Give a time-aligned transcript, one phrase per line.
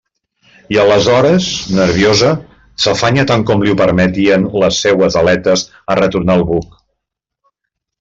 [0.75, 1.49] I aleshores,
[1.81, 2.31] nerviosa,
[2.87, 6.79] s'afanyà tant com li ho permetien les seues aletes a retornar al buc.